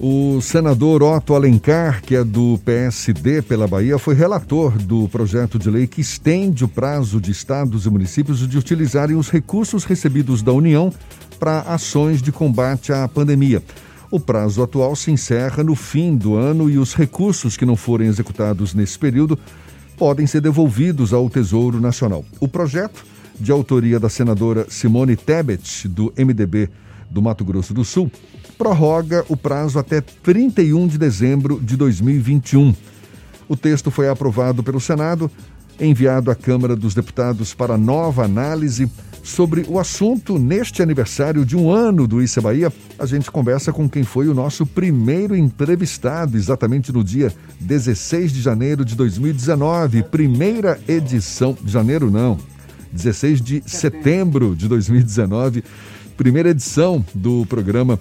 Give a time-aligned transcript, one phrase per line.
[0.00, 5.68] O senador Otto Alencar, que é do PSD pela Bahia, foi relator do projeto de
[5.68, 10.52] lei que estende o prazo de estados e municípios de utilizarem os recursos recebidos da
[10.52, 10.92] União
[11.40, 13.60] para ações de combate à pandemia.
[14.08, 18.06] O prazo atual se encerra no fim do ano e os recursos que não forem
[18.06, 19.36] executados nesse período
[19.96, 22.24] podem ser devolvidos ao Tesouro Nacional.
[22.38, 23.04] O projeto,
[23.40, 26.70] de autoria da senadora Simone Tebet, do MDB
[27.10, 28.10] do Mato Grosso do Sul,
[28.58, 32.74] prorroga o prazo até 31 de dezembro de 2021.
[33.48, 35.30] O texto foi aprovado pelo Senado,
[35.80, 38.90] enviado à Câmara dos Deputados para nova análise
[39.22, 42.72] sobre o assunto neste aniversário de um ano do Issa Bahia.
[42.98, 48.42] A gente conversa com quem foi o nosso primeiro entrevistado, exatamente no dia 16 de
[48.42, 51.56] janeiro de 2019, primeira edição.
[51.62, 52.38] De janeiro, não,
[52.92, 55.62] 16 de setembro de 2019,
[56.16, 57.98] primeira edição do programa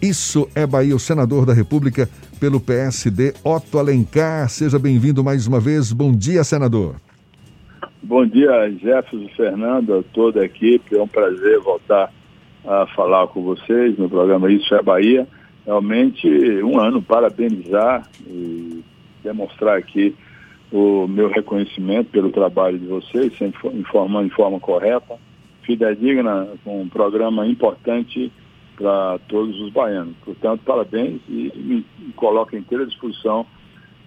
[0.00, 4.48] isso é Bahia, o senador da República pelo PSD, Otto Alencar.
[4.48, 5.92] Seja bem-vindo mais uma vez.
[5.92, 6.96] Bom dia, senador.
[8.02, 10.96] Bom dia, Jefferson Fernando, a toda a equipe.
[10.96, 12.12] É um prazer voltar
[12.64, 15.26] a falar com vocês no programa Isso é Bahia.
[15.64, 16.28] Realmente
[16.62, 18.84] um ano, parabenizar e
[19.24, 20.14] demonstrar aqui
[20.70, 25.16] o meu reconhecimento pelo trabalho de vocês, sempre informando em forma correta,
[25.62, 28.30] fidedigna, com um programa importante
[28.76, 30.14] para todos os baianos.
[30.24, 33.46] Portanto, parabéns e me, coloco à inteira disposição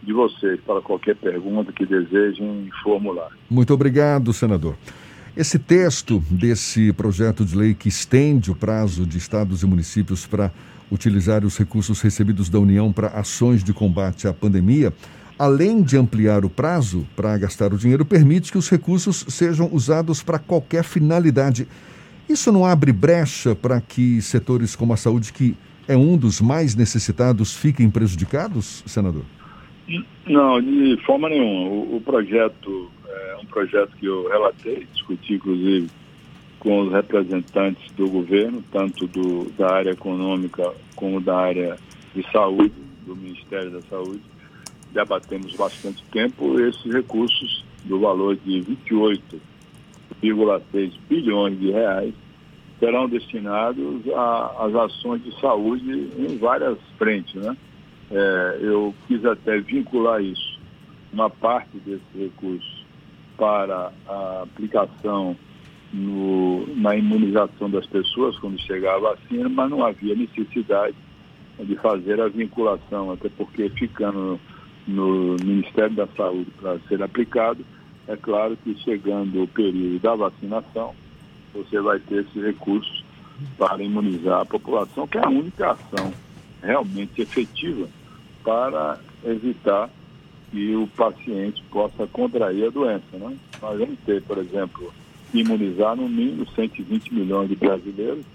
[0.02, 3.30] de vocês para qualquer pergunta que desejem formular.
[3.50, 4.76] Muito obrigado, senador.
[5.36, 10.52] Esse texto desse projeto de lei que estende o prazo de estados e municípios para
[10.92, 14.92] utilizar os recursos recebidos da União para ações de combate à pandemia,
[15.38, 20.23] além de ampliar o prazo para gastar o dinheiro, permite que os recursos sejam usados
[20.23, 21.67] para qualquer finalidade.
[22.30, 26.76] Isso não abre brecha para que setores como a saúde, que é um dos mais
[26.76, 29.24] necessitados, fiquem prejudicados, senador?
[30.28, 31.70] Não, de forma nenhuma.
[31.70, 35.89] O, o projeto é um projeto que eu relatei, discuti inclusive
[36.60, 41.78] com os representantes do governo, tanto do, da área econômica como da área
[42.14, 42.73] de saúde,
[43.08, 44.22] do Ministério da Saúde.
[44.94, 49.48] Debatemos bastante tempo esses recursos do valor de 28
[50.24, 52.14] 1,6 bilhões de reais
[52.80, 54.02] serão destinados
[54.58, 57.36] às ações de saúde em várias frentes.
[57.36, 57.56] Né?
[58.12, 60.60] É, eu quis até vincular isso,
[61.12, 62.86] uma parte desses recursos
[63.38, 65.36] para a aplicação
[65.94, 70.96] no, na imunização das pessoas quando chegar a vacina, mas não havia necessidade
[71.60, 74.40] de fazer a vinculação, até porque ficando
[74.88, 77.66] no Ministério da Saúde para ser aplicado,
[78.09, 80.95] é claro que chegando o período da vacinação,
[81.53, 83.05] você vai ter esses recursos
[83.55, 86.11] para imunizar a população, que é a única ação
[86.61, 87.87] realmente efetiva
[88.43, 89.92] para evitar
[90.49, 93.05] que o paciente possa contrair a doença.
[93.14, 93.37] Né?
[93.61, 94.91] Nós vamos ter, por exemplo,
[95.31, 98.26] imunizar no mínimo 120 milhões de brasileiros,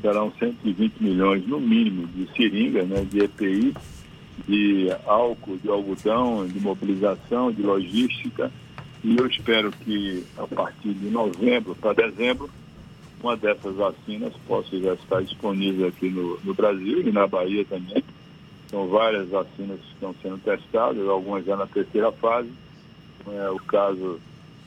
[0.00, 3.72] serão 120 milhões no mínimo de seringas, né, de EPI,
[4.48, 8.50] de álcool, de algodão, de mobilização, de logística,
[9.04, 12.48] e eu espero que a partir de novembro para dezembro,
[13.20, 18.02] uma dessas vacinas possa já estar disponível aqui no, no Brasil e na Bahia também.
[18.68, 22.50] São várias vacinas que estão sendo testadas, algumas já na terceira fase.
[23.28, 24.20] É o caso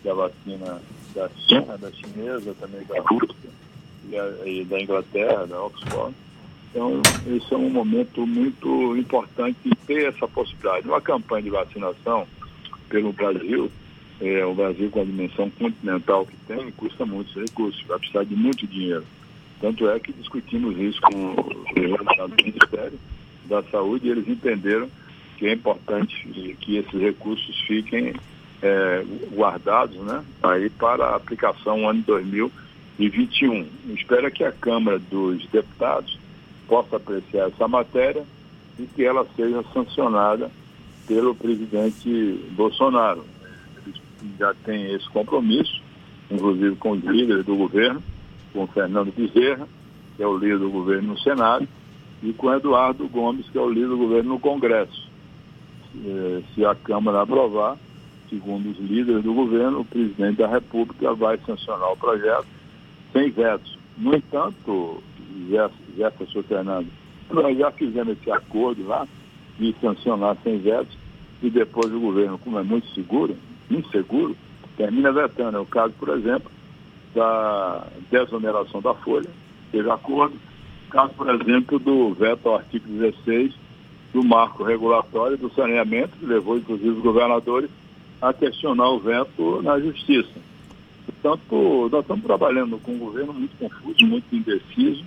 [0.03, 0.81] da vacina
[1.13, 3.49] da China, da chinesa, também da Rússia
[4.45, 6.15] e, e da Inglaterra, da Oxford.
[6.69, 9.57] Então, esse é um momento muito importante
[9.87, 10.87] ter essa possibilidade.
[10.87, 12.27] Uma campanha de vacinação
[12.89, 13.71] pelo Brasil
[14.21, 18.35] é, o Brasil, com a dimensão continental que tem, custa muitos recursos, vai precisar de
[18.35, 19.05] muito dinheiro.
[19.59, 22.99] Tanto é que discutimos isso com o Ministério
[23.45, 24.89] da Saúde e eles entenderam
[25.37, 28.13] que é importante que esses recursos fiquem
[28.61, 29.03] é,
[29.33, 33.67] guardados né, aí para a aplicação no ano 2021.
[33.93, 36.17] Espero que a Câmara dos Deputados
[36.67, 38.23] possa apreciar essa matéria
[38.79, 40.49] e que ela seja sancionada
[41.07, 43.23] pelo presidente Bolsonaro
[44.37, 45.81] já tem esse compromisso,
[46.29, 48.01] inclusive com os líderes do governo,
[48.53, 49.67] com Fernando Bezerra,
[50.15, 51.67] que é o líder do governo no Senado,
[52.23, 55.09] e com Eduardo Gomes, que é o líder do governo no Congresso.
[56.03, 57.77] Eh, se a Câmara aprovar,
[58.29, 62.47] segundo os líderes do governo, o presidente da República vai sancionar o projeto
[63.13, 63.77] sem vetos.
[63.97, 65.01] No entanto,
[65.95, 66.87] Jefferson Fernando,
[67.29, 69.07] nós já fizemos esse acordo lá
[69.57, 70.97] de sancionar sem vetos
[71.41, 73.35] e depois o governo, como é muito seguro,
[73.69, 74.35] inseguro,
[74.77, 75.57] termina vetando.
[75.57, 76.51] É o caso, por exemplo,
[77.13, 79.29] da desoneração da folha,
[79.71, 80.35] teve acordo.
[80.89, 83.53] Caso, por exemplo, do veto ao artigo 16
[84.13, 87.69] do marco regulatório do saneamento, que levou inclusive os governadores
[88.21, 90.39] a questionar o veto na justiça.
[91.05, 95.03] Portanto, nós estamos trabalhando com um governo muito confuso, muito indeciso.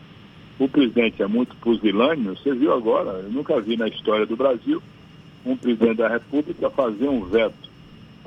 [0.58, 2.36] O presidente é muito pusilânime.
[2.36, 4.82] Você viu agora, eu nunca vi na história do Brasil
[5.44, 7.67] um presidente da República fazer um veto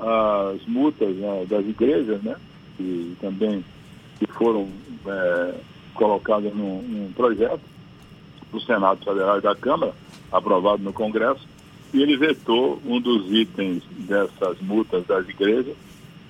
[0.02, 2.36] às multas né, das igrejas, né?
[2.76, 3.64] Que também
[4.18, 4.68] que foram
[5.06, 5.54] é,
[5.94, 7.60] colocadas num, num projeto
[8.50, 9.94] do Senado Federal e da Câmara,
[10.30, 11.46] aprovado no Congresso,
[11.94, 15.74] e ele vetou um dos itens dessas multas das igrejas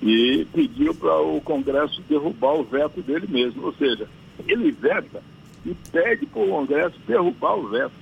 [0.01, 3.65] e pediu para o Congresso derrubar o veto dele mesmo.
[3.65, 4.07] Ou seja,
[4.47, 5.21] ele veta
[5.65, 7.93] e pede para o Congresso derrubar o veto.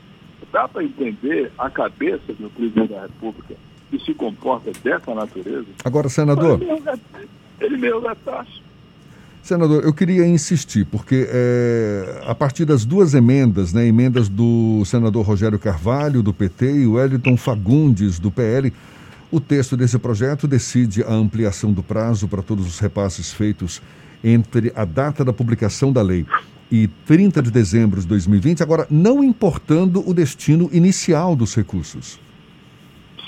[0.51, 3.55] Dá para entender a cabeça do presidente da República
[3.91, 5.67] que se comporta dessa natureza?
[5.83, 6.59] Agora, senador.
[7.59, 8.61] Ele mesmo vetasse.
[9.43, 15.25] Senador, eu queria insistir, porque é, a partir das duas emendas, né, emendas do senador
[15.25, 18.71] Rogério Carvalho, do PT, e o Wellington Fagundes, do PL,
[19.31, 23.81] o texto desse projeto decide a ampliação do prazo para todos os repasses feitos
[24.23, 26.25] entre a data da publicação da lei
[26.71, 32.19] e 30 de dezembro de 2020, agora não importando o destino inicial dos recursos.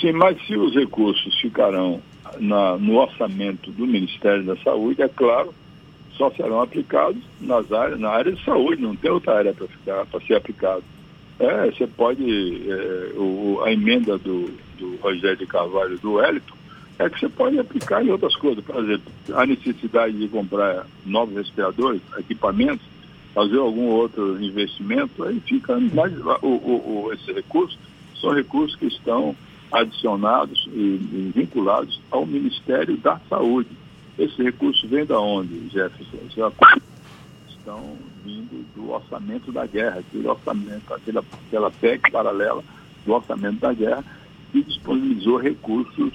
[0.03, 2.01] Sim, mas se os recursos ficarão
[2.37, 5.53] na, no orçamento do Ministério da Saúde, é claro
[6.17, 10.35] só serão aplicados nas áreas, na área de saúde, não tem outra área para ser
[10.35, 10.83] aplicado.
[11.39, 16.55] É, você pode, é, o, a emenda do, do Rogério de Carvalho do Wellington
[16.99, 18.63] é que você pode aplicar em outras coisas.
[18.63, 22.85] Por exemplo, a necessidade de comprar novos respiradores, equipamentos,
[23.33, 26.13] fazer algum outro investimento, aí fica mais.
[26.43, 27.79] O, o, o, esses recursos
[28.21, 29.35] são recursos que estão
[29.73, 33.69] adicionados e, vinculados ao Ministério da Saúde.
[34.17, 36.19] Esse recurso vem da onde, Jefferson?
[36.29, 36.51] Já
[37.49, 42.63] estão vindo do orçamento da guerra, aquele orçamento, aquela, aquela PEC paralela
[43.03, 44.05] do orçamento da guerra,
[44.51, 46.13] que disponibilizou recursos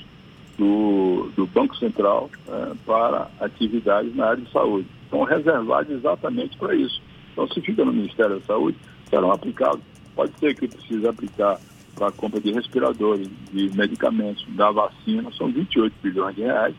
[0.57, 4.87] do, do Banco Central é, para atividades na área de saúde.
[5.03, 7.03] Estão reservados exatamente para isso.
[7.33, 8.79] Então, se fica no Ministério da Saúde,
[9.11, 9.81] serão aplicados.
[10.15, 11.59] Pode ser que precise aplicar
[11.99, 16.75] para a compra de respiradores, de medicamentos, da vacina, são 28 bilhões de reais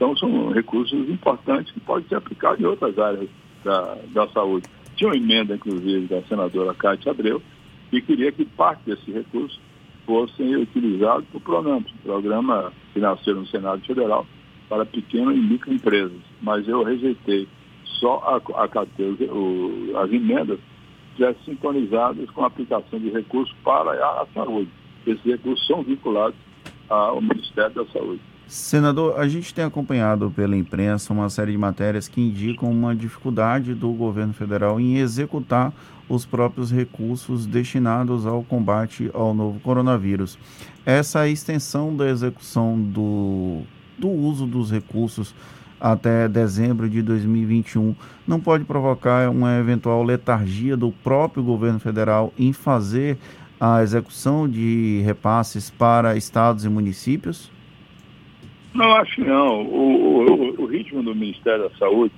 [0.00, 3.28] então, são recursos importantes que podem ser aplicados em outras áreas
[3.62, 4.66] da, da saúde.
[4.96, 7.42] Tinha uma emenda, inclusive, da senadora Cátia Abreu,
[7.90, 9.60] que queria que parte desse recurso
[10.06, 14.26] fossem utilizados para o PRONAMP, Programa Financeiro no Senado Federal
[14.70, 16.22] para pequenas e microempresas.
[16.40, 17.46] Mas eu rejeitei
[18.00, 20.58] só a, a, a as emendas
[21.16, 24.70] tivessem sintonizadas com a aplicação de recursos para a, saúde.
[25.06, 26.36] Esses recursos são vinculados
[26.88, 28.20] ao Ministério da Saúde.
[28.46, 33.74] Senador, a gente tem acompanhado pela imprensa uma série de matérias que indicam uma dificuldade
[33.74, 35.72] do governo federal em executar
[36.08, 40.36] os próprios recursos destinados ao combate ao novo coronavírus.
[40.84, 43.62] Essa extensão da execução do,
[43.96, 45.32] do uso dos recursos
[45.80, 47.94] até dezembro de 2021
[48.26, 53.16] não pode provocar uma eventual letargia do próprio governo federal em fazer
[53.58, 57.50] a execução de repasses para estados e municípios?
[58.72, 59.62] Não, acho não.
[59.62, 62.14] O, o, o, ritmo do Ministério da Saúde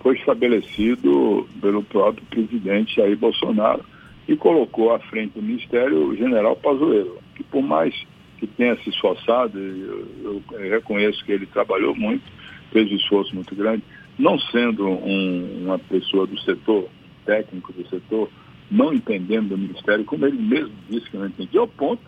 [0.00, 3.82] foi estabelecido pelo próprio presidente Jair Bolsonaro
[4.28, 7.94] e colocou à frente do Ministério o general Pazuello, que por mais
[8.38, 12.22] que tenha se esforçado, eu, eu reconheço que ele trabalhou muito,
[12.72, 13.82] fez um esforço muito grande,
[14.18, 16.88] não sendo um, uma pessoa do setor,
[17.24, 18.28] técnico do setor,
[18.70, 22.02] não entendendo do Ministério, como ele mesmo disse que não entendia, ao ponto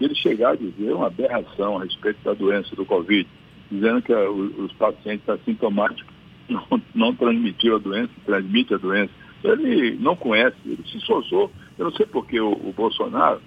[0.00, 3.28] ele chegar a dizer uma aberração a respeito da doença do Covid,
[3.70, 6.12] dizendo que os pacientes assintomáticos
[6.48, 9.12] não, não transmitiram a doença, transmite a doença.
[9.44, 11.50] Ele não conhece, ele se esforçou.
[11.78, 13.40] Eu não sei porque o, o Bolsonaro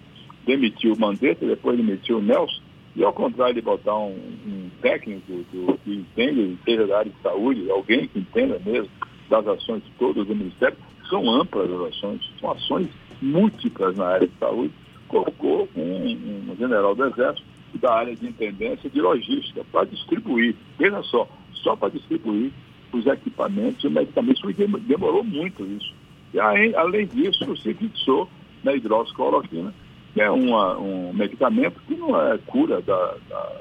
[0.45, 2.61] demitiu o Mandetta, depois demitiu o Nelson,
[2.95, 4.15] e ao contrário de botar um,
[4.47, 5.21] um técnico
[5.51, 8.89] do, que entende, seja da área de saúde, alguém que entenda mesmo
[9.29, 10.77] das ações todas do Ministério,
[11.09, 12.87] são amplas as ações, são ações
[13.21, 14.73] múltiplas na área de saúde,
[15.07, 21.03] colocou um, um general do Exército da área de intendência de logística para distribuir, veja
[21.03, 22.51] só, só para distribuir
[22.93, 24.41] os equipamentos e medicamentos,
[24.87, 25.93] demorou muito isso.
[26.33, 28.29] E aí, além disso, se fixou
[28.63, 29.73] na hidroxicloroquina,
[30.15, 33.55] que é uma, um medicamento que não é cura da, da,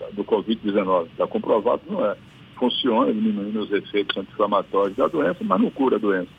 [0.00, 2.16] da do Covid-19, está comprovado que não é.
[2.56, 6.30] Funciona diminuindo os efeitos anti-inflamatórios da doença, mas não cura a doença.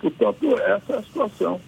[0.00, 1.60] Portanto, essa é a situação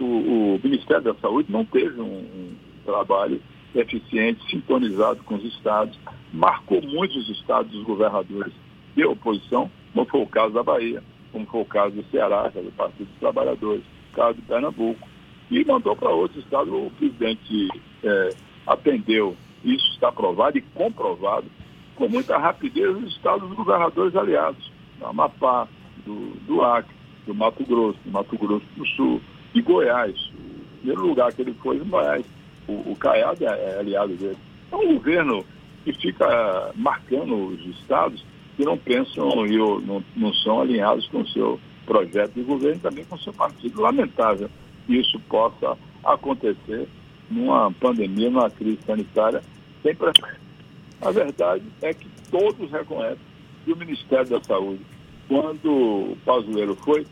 [0.00, 2.54] o, o Ministério da Saúde não teve um, um,
[2.84, 3.40] trabalho
[3.74, 5.98] eficiente, sintonizado com os estados,
[6.32, 8.52] marcou muitos estados os governadores
[8.94, 12.60] de oposição, como foi o caso da Bahia, como foi o caso do Ceará, é
[12.60, 13.82] do Partido dos Trabalhadores,
[14.12, 15.08] o caso de Pernambuco.
[15.52, 16.72] E mandou para outros estados.
[16.72, 17.68] O presidente
[18.02, 18.30] é,
[18.66, 21.46] atendeu, isso está aprovado e comprovado,
[21.94, 25.68] com muita rapidez os estados dos governadores aliados, do Amapá,
[26.04, 26.94] do, do Acre,
[27.26, 29.20] do Mato Grosso, do Mato Grosso do Sul,
[29.54, 30.18] e Goiás.
[30.18, 32.24] O primeiro lugar que ele foi em Goiás.
[32.66, 34.38] O, o Caiado é, é aliado dele.
[34.70, 35.44] É um governo
[35.84, 38.24] que fica marcando os estados
[38.56, 43.04] que não pensam e não, não são alinhados com o seu projeto de governo também
[43.04, 43.82] com o seu partido.
[43.82, 44.48] Lamentável
[44.88, 46.88] isso possa acontecer
[47.30, 49.42] numa pandemia, numa crise sanitária
[49.82, 50.40] sem precedentes.
[51.00, 53.18] A verdade é que todos reconhecem
[53.64, 54.80] que o Ministério da Saúde,
[55.28, 55.70] quando
[56.12, 57.06] o Pazuello foi,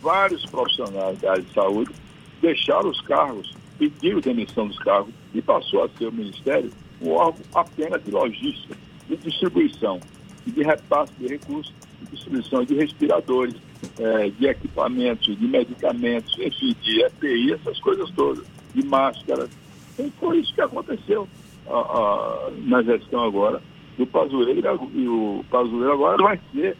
[0.00, 1.92] vários profissionais da área de saúde
[2.40, 7.42] deixaram os cargos, pediram demissão dos cargos e passou a ser o Ministério um órgão
[7.54, 8.74] apenas de logística,
[9.08, 10.00] de distribuição,
[10.46, 13.54] de repasse de recursos, de distribuição de respiradores,
[13.98, 19.50] é, de equipamentos, de medicamentos, enfim, de EPI, essas coisas todas, de máscaras.
[19.94, 21.26] Então foi isso que aconteceu
[21.68, 23.62] a, a, na gestão agora
[23.96, 26.76] do Pazuello, e o Pazuello agora vai ser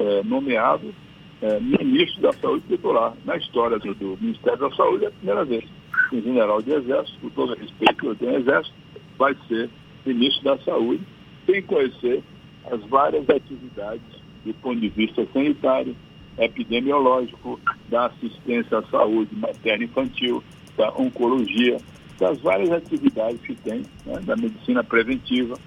[0.00, 0.94] é, nomeado
[1.42, 3.14] é, ministro da Saúde titular.
[3.24, 5.64] Na história do, do, Ministério da Saúde é a primeira vez.
[6.12, 8.74] Um general de exército, com todo respeito que eu tenho exército,
[9.18, 9.68] vai ser
[10.06, 11.02] ministro da Saúde,
[11.46, 12.22] sem conhecer
[12.70, 14.02] as várias atividades
[14.44, 15.96] do ponto de vista sanitário,
[16.38, 20.42] epidemiológico, da assistência à saúde materna infantil,
[20.76, 21.78] da oncologia,
[22.18, 25.58] das várias atividades que tem, né, da medicina preventiva,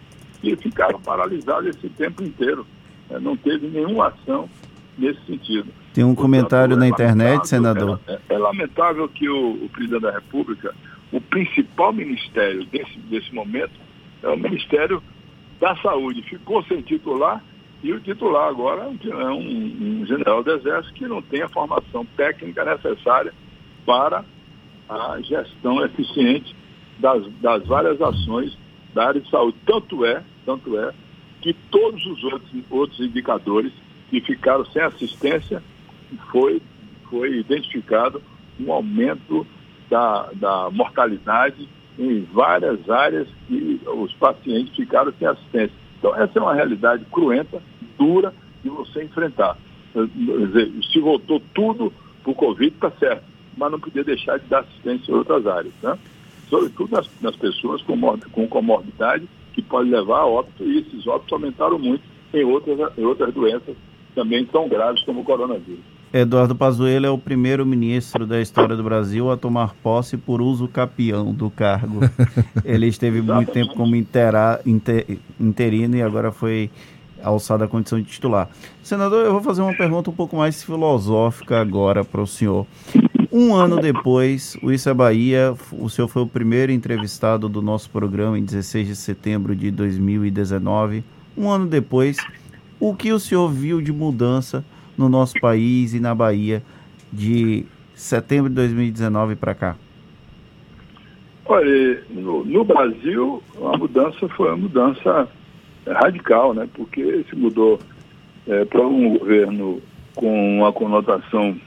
[0.43, 2.65] e ficaram paralisados esse tempo inteiro.
[3.09, 4.49] Né, não teve nenhuma ação
[4.97, 5.67] nesse sentido.
[5.93, 7.99] Tem um comentário na é internet, senador.
[8.07, 10.73] É, é, lamentável que o, o presidente da República,
[11.11, 13.73] o principal ministério desse, desse momento,
[14.23, 15.01] é o Ministério
[15.59, 16.21] da Saúde.
[16.23, 17.41] Ficou sem titular
[17.85, 22.03] e o titular agora é um, um general do Exército que não tem a formação
[22.17, 23.31] técnica necessária
[23.85, 24.25] para
[24.89, 26.55] a gestão eficiente
[26.97, 28.57] das, das várias ações
[28.91, 29.55] da área de saúde.
[29.67, 30.91] Tanto é, tanto é
[31.41, 33.71] que todos os outros, outros indicadores
[34.09, 35.61] que ficaram sem assistência,
[36.31, 36.59] foi,
[37.07, 38.19] foi identificado
[38.59, 39.45] um aumento
[39.91, 45.85] da, da mortalidade em várias áreas que os pacientes ficaram sem assistência.
[45.99, 47.61] Então, essa é uma realidade cruenta,
[47.97, 48.33] dura
[48.63, 49.57] de você enfrentar.
[49.93, 53.23] Dizer, se voltou tudo para o Covid, está certo,
[53.57, 55.73] mas não podia deixar de dar assistência em outras áreas.
[55.81, 55.97] Né?
[56.49, 57.97] Sobretudo nas, nas pessoas com,
[58.31, 63.05] com comorbidade, que pode levar a óbito, e esses óbitos aumentaram muito em outras, em
[63.05, 63.75] outras doenças
[64.13, 65.95] também tão graves como o coronavírus.
[66.13, 70.65] Eduardo Pazuello é o primeiro ministro da história do Brasil a tomar posse por uso
[70.65, 71.99] capião do cargo.
[72.63, 76.69] Ele esteve muito tempo como intera, inter, interino e agora foi
[77.23, 78.49] alçado à condição de titular.
[78.83, 82.65] Senador, eu vou fazer uma pergunta um pouco mais filosófica agora para o senhor.
[83.31, 87.89] Um ano depois, o Isso é Bahia, o senhor foi o primeiro entrevistado do nosso
[87.89, 91.03] programa em 16 de setembro de 2019.
[91.37, 92.17] Um ano depois,
[92.79, 94.63] o que o senhor viu de mudança
[94.97, 96.63] no nosso país e na Bahia
[97.11, 99.75] de setembro de 2019 para cá?
[101.45, 105.27] Olha, no, no, Brasil a mudança foi uma mudança
[105.87, 106.67] radical, né?
[106.73, 107.79] Porque se mudou
[108.47, 109.81] é, para um governo
[110.15, 111.59] com uma conotação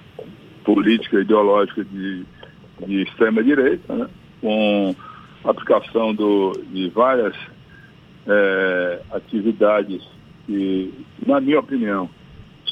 [0.65, 2.25] política ideológica de,
[2.87, 4.09] de extrema direita, né?
[4.41, 4.95] com
[5.45, 7.35] aplicação do, de várias
[8.27, 10.03] é, atividades
[10.47, 10.93] que,
[11.27, 12.09] na minha opinião,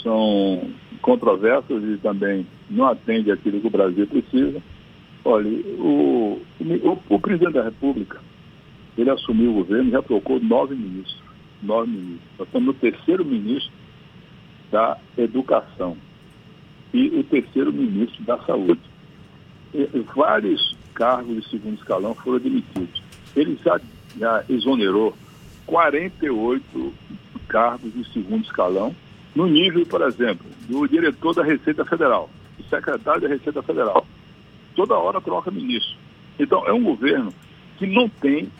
[0.02, 0.70] são
[1.02, 4.62] controversas e também não atendem aquilo que o Brasil precisa.
[5.24, 5.48] Olha,
[5.78, 8.20] o, o, o presidente da República,
[8.96, 11.15] ele assumiu o governo e já trocou nove ministros.
[11.62, 12.30] Nove ministros.
[12.38, 13.72] Nós estamos no terceiro ministro
[14.70, 15.96] da Educação
[16.92, 18.80] e o terceiro ministro da Saúde.
[19.74, 23.02] E, vários cargos de segundo escalão foram demitidos.
[23.34, 23.80] Ele já,
[24.18, 25.14] já exonerou
[25.66, 26.92] 48
[27.48, 28.94] cargos de segundo escalão,
[29.34, 34.06] no nível, por exemplo, do diretor da Receita Federal, do secretário da Receita Federal.
[34.74, 35.96] Toda hora troca ministro.
[36.38, 37.32] Então, é um governo
[37.78, 38.50] que não tem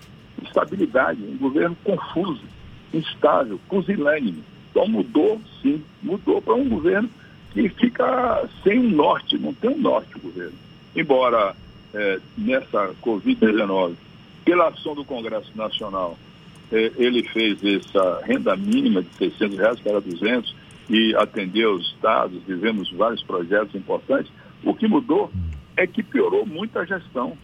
[0.43, 2.43] estabilidade, um governo confuso,
[2.93, 4.43] instável, pusilânime.
[4.71, 7.09] Então, mudou, sim, mudou para um governo
[7.53, 10.53] que fica sem um norte, não tem um norte o governo.
[10.95, 11.55] Embora
[11.95, 13.95] é, nessa Covid-19,
[14.45, 16.19] pela ação do Congresso Nacional,
[16.71, 20.55] é, ele fez essa renda mínima de 600 reais, era 200,
[20.89, 24.31] e atendeu os estados, vivemos vários projetos importantes.
[24.63, 25.31] O que mudou
[25.77, 27.37] é que piorou muito a gestão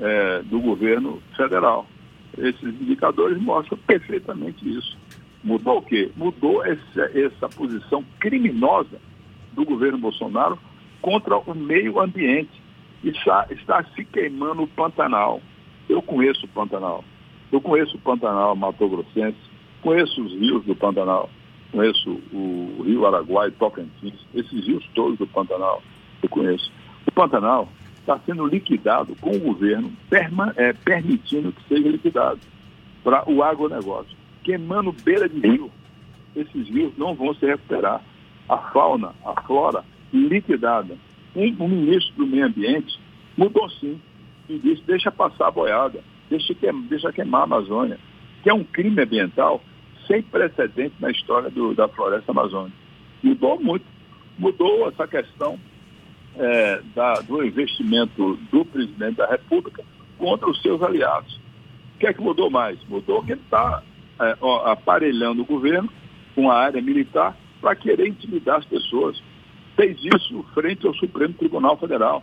[0.00, 1.86] é, do governo federal.
[2.38, 4.96] Esses indicadores mostram perfeitamente isso.
[5.42, 6.10] Mudou o quê?
[6.16, 9.00] Mudou essa, essa posição criminosa
[9.52, 10.58] do governo Bolsonaro
[11.00, 12.62] contra o meio ambiente.
[13.02, 15.40] está, está se queimando o Pantanal.
[15.88, 17.04] Eu conheço o Pantanal.
[17.52, 19.38] Eu conheço o Pantanal Mato Grossense,
[19.80, 21.30] conheço os rios do Pantanal,
[21.70, 25.82] conheço o Rio Araguai, Tocantins, esses rios todos do Pantanal,
[26.22, 26.72] eu conheço.
[27.06, 27.68] O Pantanal
[28.04, 32.38] está sendo liquidado com o governo perma, é, permitindo que seja liquidado
[33.02, 35.70] para o agronegócio, queimando beira de rio.
[36.36, 38.02] Esses rios não vão se recuperar.
[38.46, 39.82] A fauna, a flora,
[40.12, 40.96] liquidada.
[41.34, 43.00] O ministro do Meio Ambiente
[43.36, 43.98] mudou sim
[44.48, 47.98] e disse, deixa passar a boiada, deixa, queimar, deixa queimar a Amazônia,
[48.42, 49.62] que é um crime ambiental
[50.06, 52.76] sem precedente na história do, da floresta amazônica.
[53.22, 53.86] Mudou muito.
[54.38, 55.58] Mudou essa questão
[56.36, 59.82] é, da, do investimento do presidente da República
[60.18, 61.34] contra os seus aliados.
[61.96, 62.78] O que é que mudou mais?
[62.88, 63.82] Mudou que ele está
[64.20, 65.88] é, aparelhando o governo
[66.34, 69.22] com a área militar para querer intimidar as pessoas.
[69.76, 72.22] Fez isso frente ao Supremo Tribunal Federal,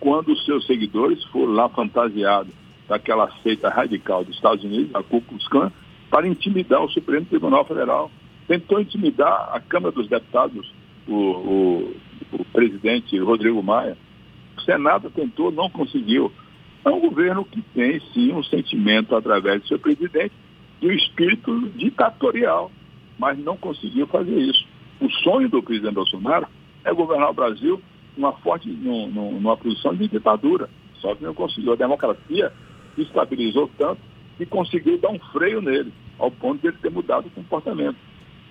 [0.00, 2.52] quando os seus seguidores foram lá fantasiados
[2.88, 5.70] daquela seita radical dos Estados Unidos, a Ku Klux Klan,
[6.10, 8.10] para intimidar o Supremo Tribunal Federal.
[8.46, 10.72] Tentou intimidar a Câmara dos Deputados,
[11.06, 11.96] o, o,
[12.32, 13.96] o presidente Rodrigo Maia.
[14.56, 16.32] O Senado tentou, não conseguiu.
[16.84, 20.32] É um governo que tem, sim, um sentimento, através do seu presidente,
[20.80, 22.70] de um espírito ditatorial,
[23.18, 24.66] mas não conseguiu fazer isso.
[25.00, 26.46] O sonho do presidente Bolsonaro
[26.84, 27.80] é governar o Brasil
[28.16, 30.68] numa forte, numa posição de ditadura.
[31.00, 31.72] Só que não conseguiu.
[31.72, 32.52] A democracia
[32.96, 34.00] estabilizou tanto
[34.36, 37.96] que conseguiu dar um freio nele, ao ponto de ele ter mudado o comportamento.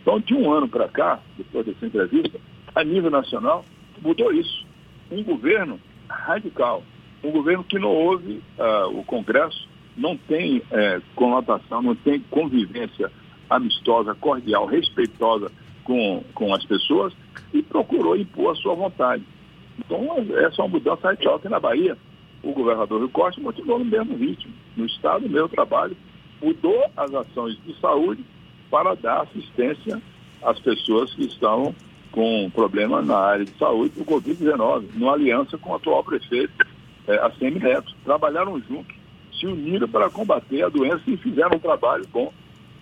[0.02, 2.40] Então, de um ano para cá, depois dessa entrevista,
[2.78, 3.66] a nível nacional,
[4.04, 4.64] mudou isso.
[5.10, 6.84] Um governo radical,
[7.24, 9.68] um governo que não ouve uh, o Congresso,
[9.98, 13.12] não tem uh, conotação, não tem convivência
[13.50, 15.52] amistosa, cordial, respeitosa
[15.84, 17.14] com, com as pessoas
[17.52, 19.24] e procurou impor a sua vontade.
[19.80, 20.06] Então,
[20.46, 21.98] essa é uma mudança radical aqui na Bahia.
[22.44, 25.98] O governador Rio Costa continuou no mesmo ritmo, no estado, no mesmo trabalho,
[26.40, 28.24] mudou as ações de saúde
[28.70, 30.00] para dar assistência
[30.44, 31.74] às pessoas que estão
[32.18, 36.52] com problema na área de saúde do Covid-19, numa aliança com o atual prefeito,
[37.08, 37.96] é, a Semi Neto.
[38.04, 38.96] Trabalharam juntos,
[39.40, 42.34] se uniram para combater a doença e fizeram um trabalho bom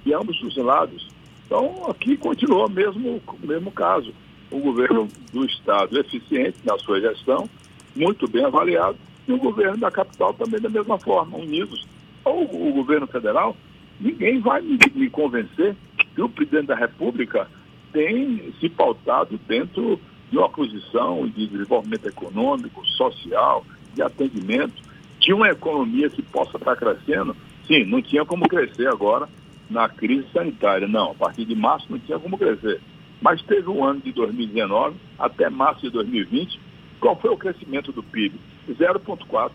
[0.06, 1.10] de ambos os lados.
[1.46, 4.14] Então, aqui continuou mesmo o mesmo caso.
[4.50, 7.50] O governo do Estado eficiente na sua gestão,
[7.94, 8.96] muito bem avaliado,
[9.28, 11.86] e o governo da capital também da mesma forma, unidos.
[12.24, 13.54] Ou o governo federal,
[14.00, 15.76] ninguém vai me, me convencer
[16.16, 17.50] que o presidente da República
[17.96, 19.98] tem se pautado dentro
[20.30, 24.84] de uma posição de desenvolvimento econômico, social, de atendimento,
[25.18, 27.34] de uma economia que possa estar crescendo.
[27.66, 29.30] Sim, não tinha como crescer agora
[29.70, 30.90] na crise sanitária.
[30.90, 32.82] Não, a partir de março não tinha como crescer.
[33.22, 36.60] Mas teve um ano de 2019 até março de 2020.
[37.00, 38.38] Qual foi o crescimento do PIB?
[38.70, 39.52] 0,4.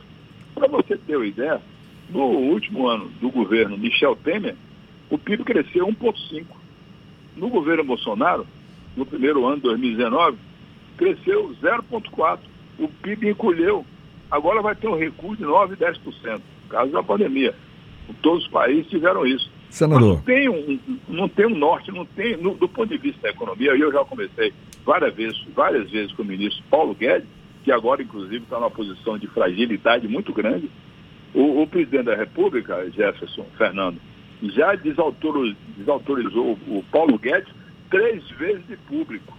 [0.54, 1.60] Para você ter uma ideia,
[2.08, 4.56] no último ano do governo Michel Temer,
[5.10, 6.59] o PIB cresceu 1,5.
[7.40, 8.46] No governo Bolsonaro,
[8.94, 10.36] no primeiro ano de 2019,
[10.98, 12.38] cresceu 0,4.
[12.78, 13.84] O PIB encolheu.
[14.30, 17.54] Agora vai ter um recuo de 9, 10%, por causa da pandemia.
[18.20, 19.50] Todos os países tiveram isso.
[19.70, 20.16] Senador.
[20.16, 23.30] não tem um, não tem um norte, não tem, no, do ponto de vista da
[23.30, 24.52] economia, eu já comecei
[24.84, 27.28] várias vezes, várias vezes com o ministro Paulo Guedes,
[27.64, 30.68] que agora, inclusive, está numa posição de fragilidade muito grande.
[31.32, 34.00] O, o, presidente da República, Jefferson Fernando,
[34.42, 37.52] já desautorizou, desautorizou o Paulo Guedes
[37.90, 39.36] três vezes de público.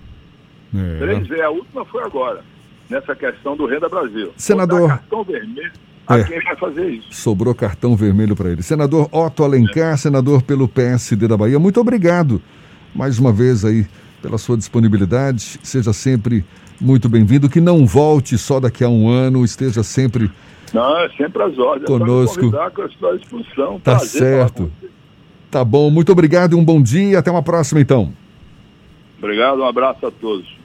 [0.75, 0.97] É.
[0.99, 1.43] Três vezes.
[1.43, 2.43] A última foi agora,
[2.89, 4.31] nessa questão do Renda Brasil.
[4.37, 4.89] Senador.
[4.89, 5.71] cartão vermelho
[6.07, 6.23] a é.
[6.23, 7.07] quem vai fazer isso.
[7.11, 8.61] Sobrou cartão vermelho para ele.
[8.61, 9.97] Senador Otto Alencar, é.
[9.97, 12.41] senador pelo PSD da Bahia, muito obrigado
[12.93, 13.85] mais uma vez aí
[14.21, 15.59] pela sua disponibilidade.
[15.63, 16.43] Seja sempre
[16.79, 17.49] muito bem-vindo.
[17.49, 20.29] Que não volte só daqui a um ano, esteja sempre.
[20.73, 21.83] Não, é sempre às ordens.
[21.83, 22.45] É Conosco.
[22.45, 23.79] É com a sua.
[23.83, 24.71] Tá certo.
[25.49, 27.19] Tá bom, muito obrigado e um bom dia.
[27.19, 28.13] Até uma próxima, então.
[29.17, 30.60] Obrigado, um abraço a todos.